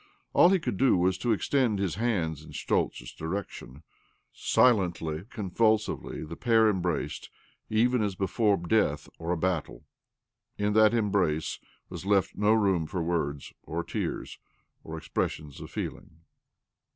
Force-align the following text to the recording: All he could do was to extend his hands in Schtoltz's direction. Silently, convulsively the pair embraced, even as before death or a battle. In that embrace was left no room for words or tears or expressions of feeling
All 0.33 0.49
he 0.49 0.57
could 0.57 0.77
do 0.77 0.97
was 0.97 1.15
to 1.19 1.31
extend 1.31 1.77
his 1.77 1.93
hands 1.93 2.43
in 2.43 2.53
Schtoltz's 2.53 3.11
direction. 3.13 3.83
Silently, 4.33 5.25
convulsively 5.29 6.23
the 6.25 6.35
pair 6.35 6.71
embraced, 6.71 7.29
even 7.69 8.01
as 8.01 8.15
before 8.15 8.57
death 8.57 9.07
or 9.19 9.29
a 9.31 9.37
battle. 9.37 9.85
In 10.57 10.73
that 10.73 10.95
embrace 10.95 11.59
was 11.87 12.03
left 12.03 12.35
no 12.35 12.51
room 12.53 12.87
for 12.87 13.03
words 13.03 13.53
or 13.61 13.83
tears 13.83 14.39
or 14.83 14.97
expressions 14.97 15.61
of 15.61 15.69
feeling 15.69 16.09